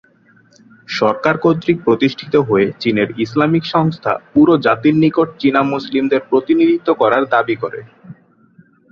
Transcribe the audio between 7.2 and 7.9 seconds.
দাবি করে।